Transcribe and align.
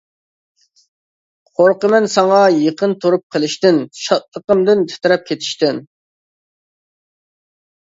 قورقىمەن 1.59 2.09
ساڭا 2.15 2.41
يېقىن 2.57 2.97
تۇرۇپ 3.05 3.37
قېلىشتىن، 3.37 3.79
شادلىقىمدىن 4.07 4.85
تىترەپ 4.93 5.31
كېتىشتىن. 5.33 5.87